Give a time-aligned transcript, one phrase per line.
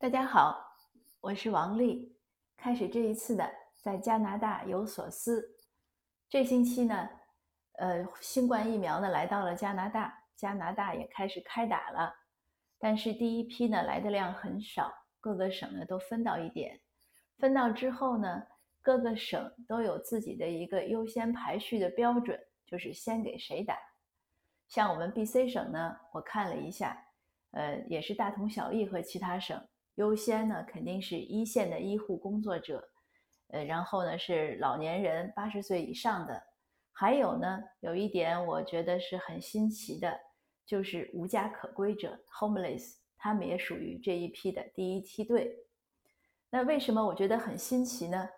[0.00, 0.76] 大家好，
[1.20, 2.16] 我是王丽。
[2.56, 5.56] 开始这一次的在加拿大有所思。
[6.28, 7.10] 这星期呢，
[7.78, 12.14] 呃，新冠疫苗呢来到了加拿大，加拿大也开始开打了。
[12.78, 16.80] 但是第一批呢来的量很少，各个省呢都分到一点。
[17.36, 18.44] 分到之后呢，
[18.80, 23.76] 各个省都有自己的一个优先排序的标准，就是先给谁打。
[24.68, 27.04] 像我们 B.C 省呢，我看了一下，
[27.50, 29.60] 呃，也是大同小异和其他省。
[29.98, 32.88] 优先呢，肯定是一线的医护工作者，
[33.48, 36.40] 呃，然后呢是老年人，八十岁以上的，
[36.92, 40.16] 还有呢，有一点我觉得是很新奇的，
[40.64, 45.52] 就是无家可归者 （homeless），他们也属于这一批的第一梯队。
[46.48, 48.28] 那为什么我觉得很新奇呢？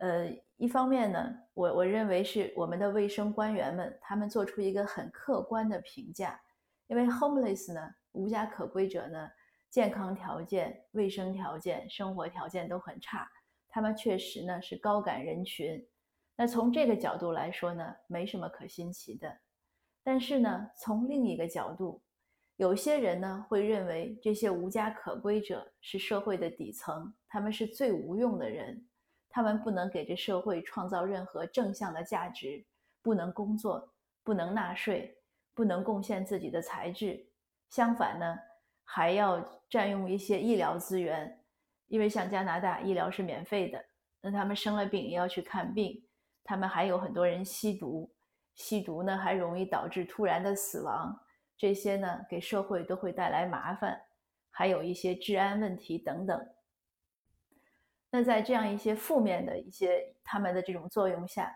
[0.00, 6.40] 呃，一方面呢，我我认为是我们的卫生官员们，他们做出一个很客观的评价，
[6.88, 9.30] 因为 homeless 呢，无家可归者呢。
[9.70, 13.30] 健康条件、卫生条件、生活条件都很差，
[13.68, 15.86] 他们确实呢是高感人群。
[16.36, 19.38] 那从这个角度来说呢，没什么可新奇的。
[20.02, 22.02] 但是呢，从另一个角度，
[22.56, 28.88] 有些人呢会认为这些无家可归者是社会的底层，他们是最无用的人，
[29.28, 32.64] 他们不能给这社会创造任何正向的价值，
[33.02, 33.92] 不能工作，
[34.24, 35.14] 不能纳税，
[35.54, 37.28] 不能贡献自己的才智。
[37.68, 38.38] 相反呢。
[38.90, 41.40] 还要占用一些医疗资源，
[41.86, 43.84] 因为像加拿大医疗是免费的，
[44.22, 46.02] 那他们生了病也要去看病。
[46.42, 48.10] 他们还有很多人吸毒，
[48.54, 51.14] 吸毒呢还容易导致突然的死亡，
[51.56, 54.00] 这些呢给社会都会带来麻烦，
[54.50, 56.48] 还有一些治安问题等等。
[58.10, 61.54] 那在这样一些负面的一些他们的这种作用下，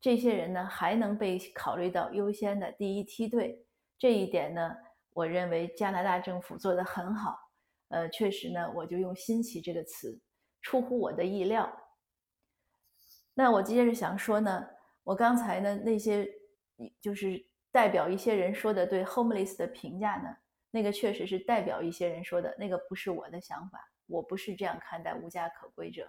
[0.00, 3.66] 这些人呢还能被考虑到优先的第一梯队，
[3.98, 4.76] 这一点呢。
[5.14, 7.36] 我认为加拿大政府做得很好，
[7.88, 10.20] 呃，确实呢，我就用“新奇”这个词，
[10.60, 11.70] 出乎我的意料。
[13.34, 14.68] 那我接着想说呢，
[15.04, 16.28] 我刚才呢那些
[17.00, 20.28] 就是代表一些人说的对 homeless 的评价呢，
[20.70, 26.08] 那个确实是代表一些人说的，那个不是我的想法，我不是这样看待无家可归者。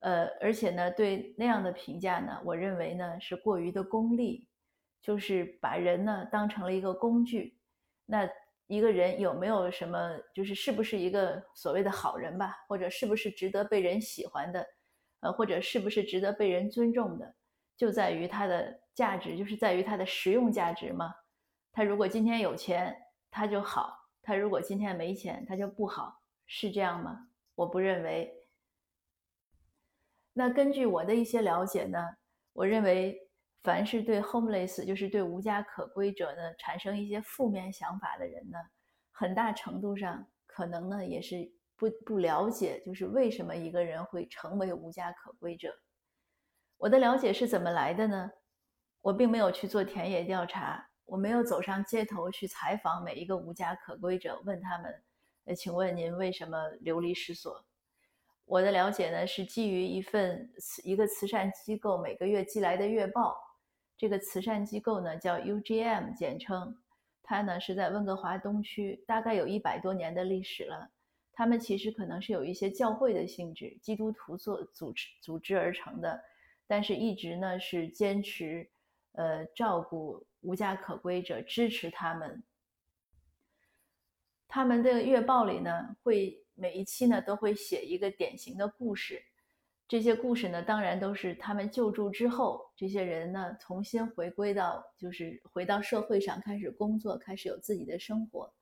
[0.00, 4.48] 呃，而且呢，对那样的评价呢，我认为呢是过于的功利，
[5.02, 7.58] 就是把人呢当成了一个工具。
[8.04, 8.28] 那
[8.68, 9.98] 一个人有没有什么，
[10.34, 14.66] 就是是不是一个所谓的好人吧，或者是不是值得被人喜欢的，
[15.20, 17.34] 呃，或者是不是值得被人尊重的，
[17.78, 21.12] 就在于他的价值，就是在于他的实用价值嘛？
[21.72, 22.94] 他如果今天有钱，
[23.30, 23.90] 他就好；
[24.22, 27.28] 他如果今天没钱，他就不好，是这样吗？
[27.54, 28.32] 我不认为。
[30.34, 31.98] 那根据我的一些了解呢，
[32.52, 33.27] 我认为。
[33.62, 38.58] 凡是对 homeless，就是对无家可归者呢，产生一些负面想法的人呢，
[39.10, 45.74] 很大程度上可能呢也是不不了解，就是为什么一个人会成为无家可归者。
[46.76, 48.30] 我的了解是怎么来的呢？
[49.00, 55.02] 我并没有去做田野调查，我没有走上街头去采访每一个无家可归者，问他们，
[55.46, 57.64] 呃，请问您为什么流离失所？
[58.44, 60.48] 我的了解呢是基于一份
[60.84, 63.36] 一个慈善机构每个月寄来的月报。
[63.98, 66.78] 这个慈善机构呢叫 UGM，简称，
[67.20, 70.88] 它呢是在温哥华东区，大概有一百多年的历史了。
[71.32, 76.20] 他们其实可能是有一些教会的性质，基督徒做组织组织而成的，
[76.66, 78.68] 但是一直呢是坚持，
[79.12, 82.42] 呃，照顾无家可归者，支持他们。
[84.46, 89.22] 他们的月报里呢会每一期呢都会写一个典型的故事。
[89.88, 98.52] 这些故事呢，当然都是他们救助之后，这些人呢重新回归到，就是回到社会上开始工作，开始有自己的生活。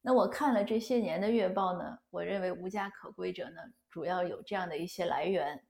[0.00, 3.60] 那我看了这些年的月报呢，我认为无家可归者呢，
[3.90, 5.62] 主要有这样的一些来源。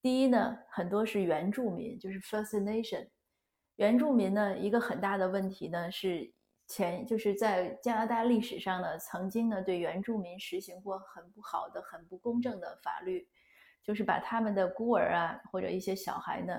[0.00, 3.08] 第一呢，很多是原住民，就是 First Nation。
[3.74, 6.32] 原住民呢，一个很大的问题呢是
[6.68, 13.26] 前就是在加拿大历史上呢，曾经呢对原住民实行过很不好的、很不公正的法律。
[13.82, 16.54] 就是把他们的孤儿啊，或者一些小孩呢，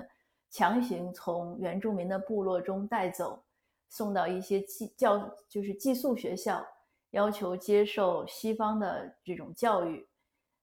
[0.50, 3.42] 强行从原住民的部落中带走，
[3.88, 6.64] 送到一些寄教，就是寄宿学校，
[7.10, 10.06] 要求接受西方的这种教育。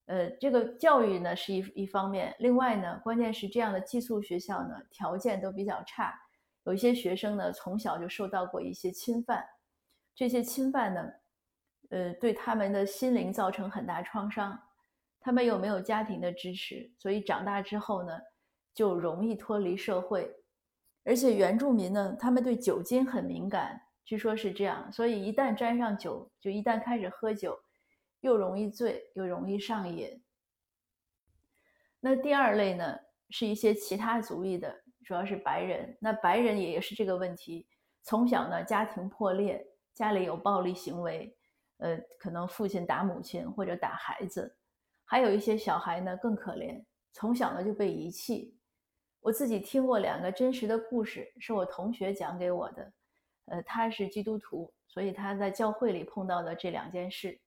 [0.06, 6.14] 呃，这个教育呢是一一方面，另外呢，关键是这样的寄宿学校呢条件都比较差，
[6.64, 9.44] 有一些学生呢从小就受到过一些侵犯，
[10.14, 11.02] 这些侵犯呢，
[11.90, 14.60] 呃，对他们的心灵造成很大创伤。
[15.22, 18.20] 他们又没有家庭的支持，所以长大之后呢，
[18.74, 20.36] 就容易脱离社会。
[21.04, 27.58] 而且原住民呢，他们对酒精很敏感，据说是这样，所以一旦沾上酒，就一旦开始喝酒，
[28.20, 30.24] 又容易醉，又容易上瘾。
[32.00, 32.98] 那第二类呢，
[33.30, 35.96] 是一些其他族裔的，主要是白人。
[36.00, 37.68] 那白人也是这个问题，
[38.02, 41.36] 从小呢家庭破裂，家里有暴力行为，
[41.78, 44.56] 呃，可能父亲打母亲或者打孩子，
[45.12, 46.82] 还有一些小孩呢更可怜，
[47.12, 48.56] 从小呢就被遗弃。
[49.20, 52.94] 我自己听过两个真实的故事，是我同学讲给我的。
[53.48, 57.38] 呃，他是基督徒，所以他在教会里碰到的这两件事，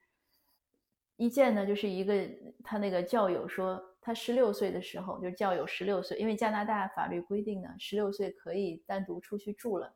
[1.16, 2.28] 一件呢就是一个
[2.62, 9.90] 他那个教友说，他十六岁的时候，就是教友十六岁，因为加拿大法律规定呢，十六岁可以单独出去住了。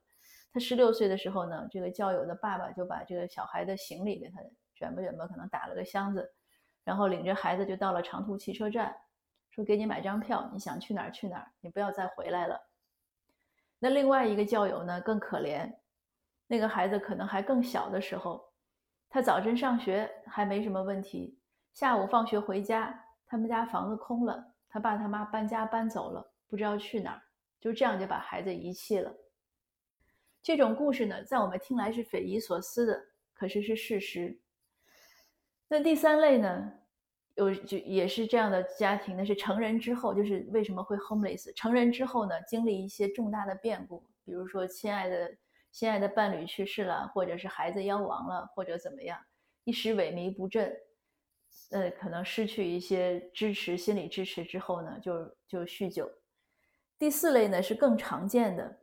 [0.54, 4.40] 他十六岁的时候呢，这个教友的爸爸就把这个小孩的行李给他
[4.74, 6.32] 卷吧卷吧，可能打了个箱子，
[6.88, 8.96] 然后领着孩子就到了长途汽车站。
[9.50, 12.58] 说给你买张票，你想去哪儿去哪儿，你不要再回来了。
[13.78, 15.70] 那另外一个教友呢更可怜，
[16.46, 18.42] 那个孩子可能还更小的时候，
[19.10, 21.38] 他早晨上学还没什么问题，
[21.74, 27.20] 下午放学回家，他们家房子空了，他爸他妈搬家搬走了，不知道去哪儿，
[27.60, 29.14] 就这样就把孩子遗弃了。
[30.42, 32.98] 这种故事呢，在我们听来是匪夷所思的，
[33.34, 34.40] 可是是事实。
[35.68, 36.72] 那第三类呢？
[37.34, 41.54] 有就也是这样的家庭那，是成人之后，就是为什么会 homeless？
[41.54, 45.32] 成人之后呢，经历一些重大的变故，比如说亲爱的
[45.70, 49.16] 心爱的伴侣去世了，或者是孩子夭亡了，或者怎么样，
[49.62, 50.76] 一时萎靡不振，
[51.70, 56.10] 呃，可能失去一些支持，心理支持之后呢，就就酗酒。
[56.98, 58.80] 第四类呢是更常见的，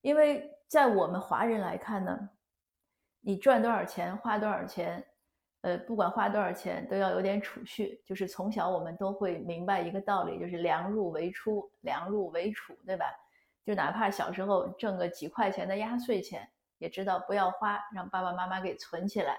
[0.00, 2.30] 因为在我们华人来看呢，
[3.20, 5.06] 你赚多少钱，花多少钱。
[5.66, 8.00] 呃，不管花多少钱，都要有点储蓄。
[8.04, 13.04] 就是从小我们都会明白一个道理，就是量入为出，量入为储，对吧？
[13.64, 16.48] 就哪怕小时候挣个几块钱的压岁钱，
[16.78, 19.36] 也知道不要花，让爸爸妈妈给存起来。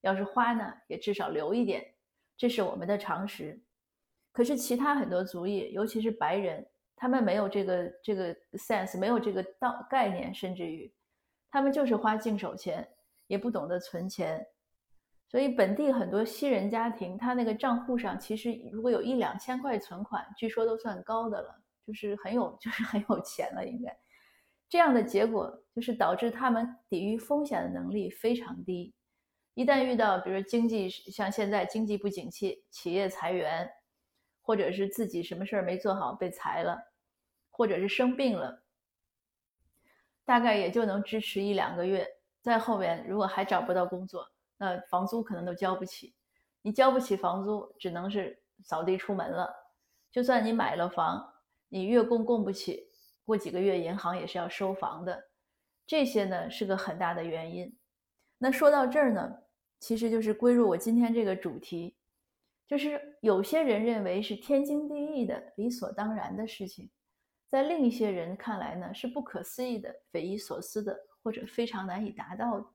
[0.00, 1.86] 要是花呢，也至少留一点，
[2.36, 3.62] 这是我们的常识。
[4.32, 10.92] 可是其他很多族裔，尤其是白人，他们没有这个这个 sense，没有这个道概念，甚至于
[11.48, 12.88] 他们就是花净手钱，
[13.28, 14.44] 也不懂得存钱。
[15.30, 23.64] 所以本地很多西人家庭，他那个账户上其实如果有一两千块存款，据说都算高的了，就是很有， 就是很有钱了。
[23.64, 23.96] 应该
[24.68, 28.92] 这样的结果就是导致他们抵御风险的能力非常低。
[29.54, 33.70] 一旦遇到，比如说经济像现在经济不景气，企业裁员，
[34.42, 36.76] 或者是自己什么事儿没做好被裁了，
[37.50, 38.64] 或者是生病了，
[40.24, 42.04] 大概也就能支持一两个月，
[42.42, 44.26] 在后面如果还找不到工作。
[44.62, 46.14] 那房租可能都交不起，
[46.60, 49.50] 你交不起房租，只能是扫地出门了。
[50.12, 51.32] 就算你买了房，
[51.70, 52.90] 你月供供不起，
[53.24, 55.30] 过几个月银行也是要收房的。
[55.86, 57.74] 这些呢是个很大的原因。
[58.36, 59.34] 那说到这儿呢，
[59.78, 61.96] 其实就是归入我今天这个主题，
[62.68, 66.90] 就是有些人认为是天经地义的、理所当然的事情，
[67.48, 72.66] 在另一些人看来呢是不可思议的、匪夷所思的，或者非常难以达到的。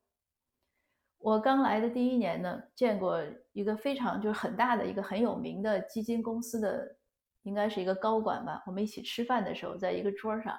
[1.20, 3.20] 我刚来的第一年呢，见过
[3.52, 6.96] 一个非常就是很大的一个很有名的基金公司的，
[7.42, 8.62] 应该是一个高管吧。
[8.68, 10.56] 我们一起吃饭的时候，在一个桌上，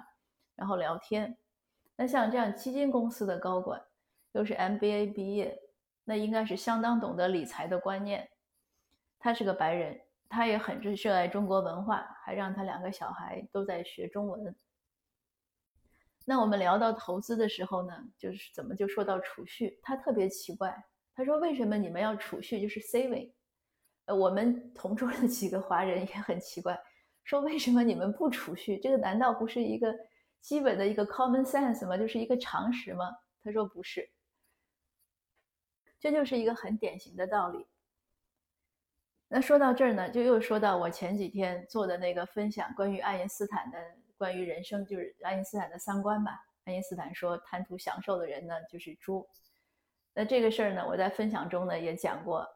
[0.57, 1.39] 然后聊天。
[1.97, 3.81] 那像这样基金公司的高管，
[4.33, 5.57] 又是 MBA 毕业，
[6.05, 8.29] 那应该是相当懂得理财的观念。
[9.19, 14.55] 他是个白人，他也很热爱中国文化，还让他两个小孩都在学中文。
[16.29, 19.79] 那我们聊到投资的时候呢，就是怎么就说到储蓄？
[19.81, 20.77] 他特别奇怪，
[21.15, 22.61] 他说：“为什么你们要储蓄？
[22.61, 23.33] 就是 saving。”
[24.07, 26.77] 呃，我们同桌的几个华人也很奇怪，
[27.23, 28.77] 说：“为什么你们不储蓄？
[28.77, 29.95] 这个难道不是一个
[30.41, 31.97] 基本的一个 common sense 吗？
[31.97, 33.05] 就是一个常识吗？”
[33.45, 34.11] 他说：“不是，
[36.01, 37.69] 这就是一个很典型的道理。”
[39.31, 43.79] 那说到这儿呢，就又说到我前几天做的那个分享，关于爱因斯坦的。
[44.19, 46.33] 关于人生，就是爱因斯坦的三观吧。
[46.65, 49.27] 爱因斯坦说，贪图享受的人呢，就是猪。
[50.13, 52.47] 那这个事儿呢，我在分享中呢也讲过。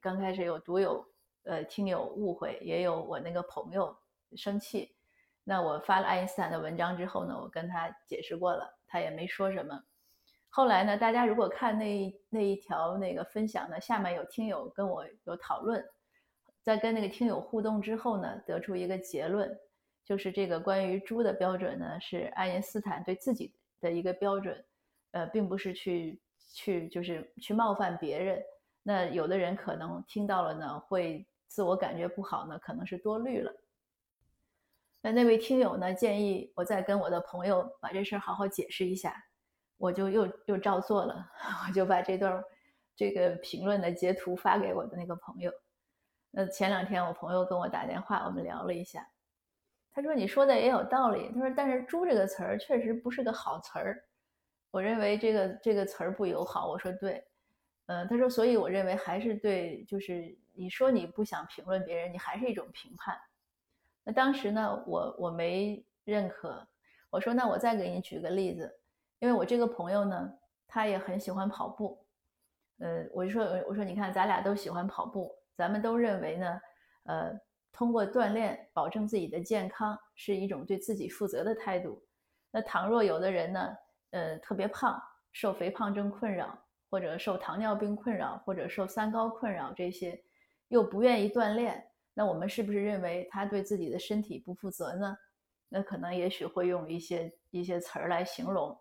[0.00, 1.06] 刚开始有读友
[1.44, 3.96] 呃听友误会，也有我那个朋友
[4.36, 4.94] 生气。
[5.44, 9.82] 那我发了爱因斯坦的文章之后呢，我跟他解释过了，他也没说什么。
[10.48, 15.84] 后来呢，大家如果看那那一条那个分享呢，下面有听友跟我有讨论，
[16.62, 19.58] 在跟那个听友互动之后呢，得出一个结论。
[20.04, 24.64] 就是这个关于猪的标准呢，是爱因斯坦对自己的一个标准，
[25.12, 26.20] 呃，并不是去
[26.54, 28.42] 去就是去冒犯别人。
[28.82, 33.52] 那有的人可能听到了呢，会自我感觉不好呢，可能是多虑了。
[35.00, 39.14] 那那位听友呢，建议我再跟我的朋友把这事儿好好解释一下，
[39.76, 41.28] 我就又又照做了，
[41.66, 42.42] 我就把这段
[42.94, 45.52] 这个评论的截图发给我的那个朋友。
[46.30, 49.08] 那前两天我朋友跟我打电话，我们聊了一下，
[49.92, 51.30] 他说你说的也有道理。
[51.34, 54.04] 他说，但是“猪”这个词儿确实不是个好词儿，
[54.70, 56.68] 我认为这个这个词儿不友好。
[56.68, 57.24] 我说对，
[57.86, 63.16] 嗯，他说，所以我认为还是对，就是你说你不想评论别人，你还是一种评判。
[64.04, 66.66] 那当时呢，我我没认可，
[67.10, 68.72] 我说那我再给你举个例子，
[69.18, 70.32] 因为我这个朋友呢，
[70.66, 72.04] 他也很喜欢跑步，
[72.78, 75.34] 呃，我就说我说你看咱俩都喜欢跑步。
[75.54, 76.60] 咱们都认为呢，
[77.04, 77.40] 呃，
[77.72, 82.00] 通过锻炼保证自己的健康是一种对自己负责的态度。
[82.50, 83.76] 那倘若有的人呢，
[84.10, 85.02] 呃，特别胖，
[85.32, 86.56] 受肥胖症困扰，
[86.90, 90.22] 或者受糖尿病困扰，或者受三高困扰，这些
[90.68, 95.16] 又不愿意锻炼，那我们是不是认为他对自己的身体不负责呢？
[95.70, 98.78] 那可能也许会用一些一些词儿来形容。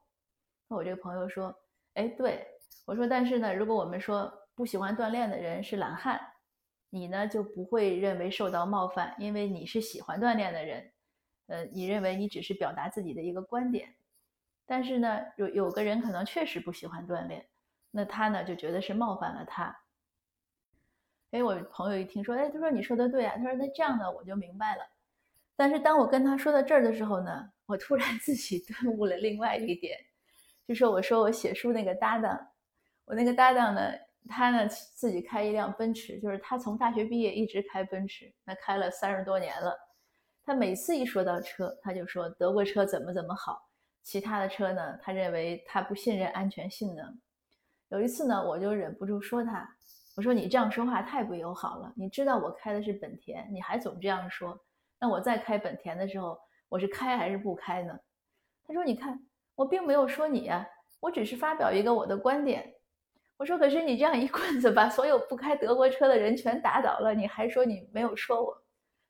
[0.67, 1.55] 那我这个朋友说，
[1.93, 2.45] 哎，对
[2.85, 6.19] 我说，但是呢，如果我们说不喜欢锻炼的人是懒汉。
[6.93, 10.91] 你呢就不会认为受到冒犯，因为你是喜欢锻炼的人，
[11.47, 13.95] 呃，你认为你只是表达自己的一个观点，
[14.65, 17.47] 但是呢，有有个人可能确实不喜欢锻炼，
[17.91, 19.73] 那他呢就觉得是冒犯了他。
[21.31, 24.83] 哎，我朋友一听说，哎，他说你说的对啊，他说那这样呢我就明白了。
[25.55, 29.97] 但是当我跟他说到这儿的时候呢，我突然自己顿悟了另外一点，
[30.67, 32.51] 就说我说我写书那个搭档，
[33.05, 33.93] 我那个搭档呢。
[34.29, 39.77] 他呢自己开一辆奔驰，就是他从大学毕业一直开奔驰，那开了三十多年了。
[40.43, 43.61] 他每次一说到车，他就说德国车怎么怎么好，
[44.03, 47.19] 其他的车呢，他认为他不信任安全性能。
[47.89, 49.69] 有一次呢，我就忍不住说他，
[50.15, 51.93] 我说你这样说话太不友好了。
[51.95, 54.59] 你知道我开的是本田，你还总这样说，
[54.99, 57.99] 那我在开本田的时候，我是开还是不开呢？
[58.63, 59.19] 他说你看，
[59.55, 60.67] 我并没有说你呀，
[60.99, 62.73] 我只是发表一个我的观点。
[63.41, 68.55] 我说，可是你这样一棍子把所有不开德国车的人全打倒了，你还说你没有说我，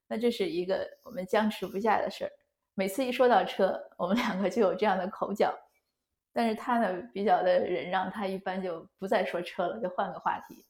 [0.07, 2.31] 那这是一个我们僵持不下的事儿。
[2.73, 5.53] 每次一说到车，我们两个就有这样的口角。
[6.31, 10.65] 但是他呢比较的忍让，他一般就不再说车了，就换个话题。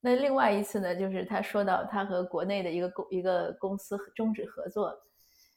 [0.00, 4.96] 那另外一次呢，就是他说到他和国内的一个公一个公司终止合作，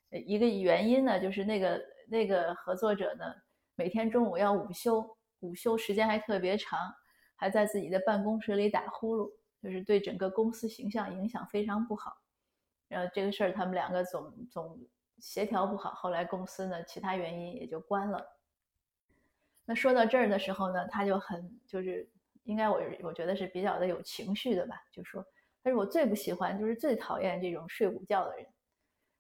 [0.10, 3.24] 一个原因呢，就是那个那个合作者呢
[3.76, 5.16] 每天中午要午休。
[5.40, 6.80] 午休时间还特别长，
[7.36, 12.18] 还在自己的办公室里打呼噜，就是对整个公司形象影响非常不好。
[12.88, 14.80] 然后这个事儿他们两个总总
[15.20, 18.26] 协调不好，后来公司呢其他原因也就关了。
[19.66, 22.10] 那说到这儿的时候呢，他就很就是
[22.44, 25.22] 应该我我觉得是比较的有情绪的吧，就说
[25.62, 28.48] 他说我最不喜欢就是最讨厌这种睡午觉的人。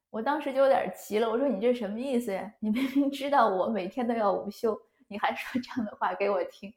[0.09, 2.49] 我当时就有点急了，我说你这什么意思呀？
[2.59, 4.79] 你明明知道我每天都要午休。
[5.07, 6.73] 你还说这样的话给我听，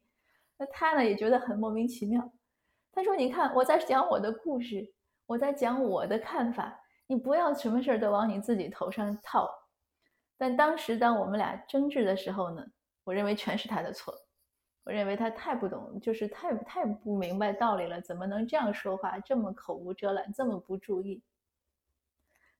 [0.59, 2.33] 那他呢也觉得很莫名其妙。
[2.93, 4.93] 他说：“你看我在讲我的故事，
[5.27, 9.49] 我在讲我的看法，你不要什么事儿都往你自己头上套。”
[10.37, 12.65] 但当时当我们俩争执的时候呢，
[13.05, 14.15] 我认为全是他的错。
[14.83, 21.23] 我认为他太不懂，就是太太不明白道理了，怎么能这样说话，这么口无遮拦，这么不注意？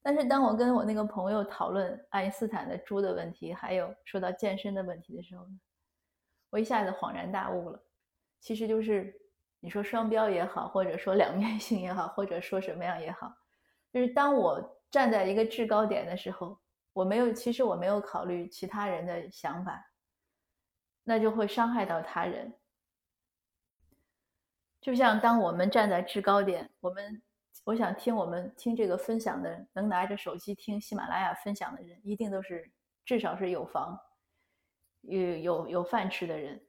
[0.03, 5.61] 但是当我跟我那个朋友讨论爱因斯坦的猪的问题，还有说到健身的问题的时候呢，
[6.49, 7.83] 我一下子恍然大悟了。
[8.41, 9.15] 其实就是
[9.61, 13.31] 你说双标也好，或者说两面性也好，或者说什么样也好，
[13.93, 16.59] 就是当我站在一个制高点的时候，
[16.95, 19.85] 我没有，其实我没有考虑其他人的想法，
[21.05, 22.55] 那就会伤害到他人。
[24.81, 27.21] 就像当我们站在制高点，我们。
[27.65, 32.69] 我想听我们听这个分享的，能拿着手机听喜马拉雅分享的人，一定都是
[33.05, 33.99] 至少是有房、
[35.03, 36.61] 有有有饭吃的人。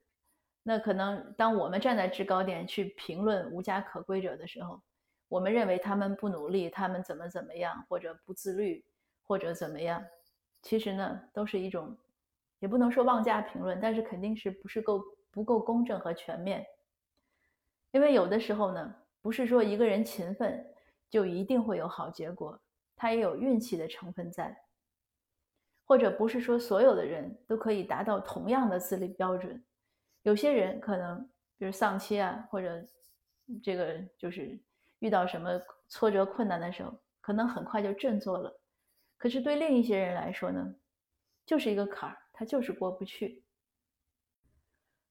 [0.63, 4.79] 那可能当我们站在制高点去评论无家可归者的时候，
[5.27, 8.85] 我们认为他们不努力，他们怎么怎么样，或者不自律，
[9.23, 10.03] 或者怎么样，
[10.61, 11.97] 其实呢，都是一种，
[12.59, 16.63] 也不能说妄加评论，但是肯定是不是够不够公正和全面。
[17.91, 20.67] 因为有的时候呢，不是说一个人勤奋。
[21.11, 22.59] 就一定会有好结果，
[22.95, 24.63] 它也有运气的成分在，
[25.85, 29.61] 或者不是说所有的人都可以达到同样的自律标准，
[30.21, 31.21] 有些人可能
[31.57, 32.81] 比如丧妻啊，或者
[33.61, 34.57] 这个就是
[34.99, 38.61] 遇到什么挫折困难的时候，可能很快就振作了，
[39.17, 40.73] 可是对另一些人来说呢，
[41.45, 43.43] 就是一个坎儿，他就是过不去。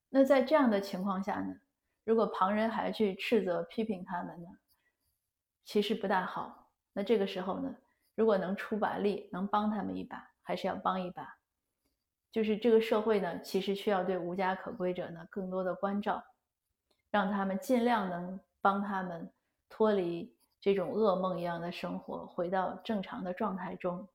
[0.09, 1.55] 那在这样的情况下呢，
[2.05, 4.49] 如果旁人还去斥责批评他们呢？
[5.65, 6.69] 其实不大好。
[6.93, 7.75] 那这个时候呢，
[8.15, 11.37] 如果能出把力，能帮他们一把，还是要帮一把。
[12.33, 16.23] 就是这个社会呢，其实需要对无家可归者呢更多的关照。
[17.11, 19.29] 让他们尽量能帮他们
[19.69, 24.07] 脱离这种噩梦一样的生活，回到正常的状态中。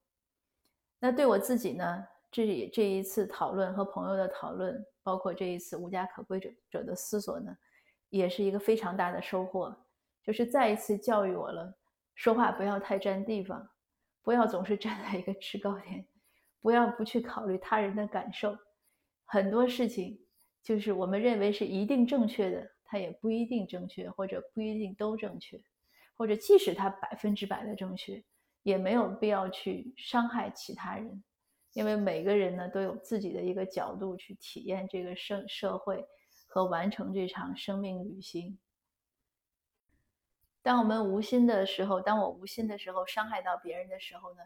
[0.98, 2.08] 那对我自己呢？
[2.32, 7.58] 这里这一次讨论和朋友的讨论，包括这一次无家可归者者的思索呢，
[8.10, 9.76] 也是一个非常大的收获，
[10.26, 11.78] 就是再一次教育我了：
[12.16, 13.70] 说话不要太占地方，
[14.24, 16.06] 不要总是站在一个制高点，
[16.62, 18.58] 不要不去考虑他人的感受。
[19.26, 20.20] 很多事情
[20.64, 25.62] 就是我们认为是一定正确的，它也不一定正确，或者不一定都正确，
[26.16, 28.24] 或者即使它百分之百的正确，
[28.64, 31.24] 也没有必要去伤害其他人。
[31.74, 36.04] 因为每个人呢都有自己的一个角度去体验这个社社会
[36.48, 38.58] 和完成这场生命旅行。
[40.66, 44.42] 当我们无心的时候，当我无心的时候伤害到别人的时候呢，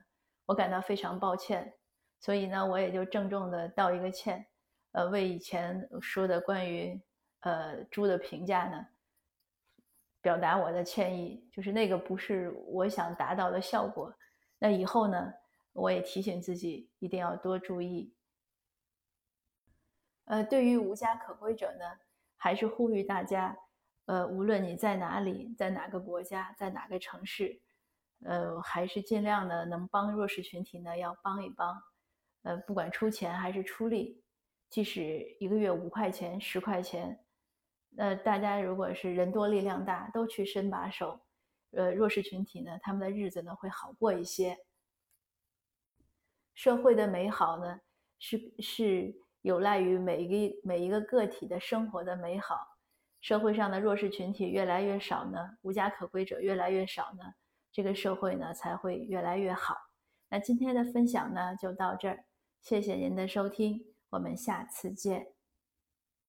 [0.47, 1.73] 我感到非常抱歉，
[2.19, 4.45] 所以呢，我也就郑重的道一个歉，
[4.91, 7.01] 呃，为以前说的关于
[7.39, 8.85] 呃猪的评价呢，
[10.21, 14.13] 表达我的歉意，就是那个不是我想达到的效果。
[14.57, 15.33] 那以后呢？
[15.71, 18.13] 我也提醒自己一定要多注意。
[20.25, 21.85] 呃，对于无家可归者呢，
[22.35, 23.55] 还是呼吁大家，
[24.09, 27.61] 呃，无论你在哪里，在哪个国家，在哪个城市，
[28.23, 31.79] 呃，还是尽量的能帮弱势群体呢，要帮一帮。
[32.41, 34.23] 呃，不管出钱还是出力，
[34.67, 37.23] 即使一个月五块钱、十块钱，
[37.91, 41.19] 那大家如果是人多力量大，都去伸把手，
[41.73, 44.57] 呃，弱势群体呢，他们的日子呢会好过一些。
[46.55, 47.79] 社会的美好呢，
[48.17, 52.78] 是是有赖于每一个每一个个体的生活的美好。
[53.21, 57.23] 社会上的弱势群体越来越少呢，无家可归者越来越少呢，
[57.71, 59.75] 这个社会呢才会越来越好。
[60.29, 62.23] 那今天的分享呢就到这儿，
[62.61, 65.38] 谢谢您的收听，我们下次见。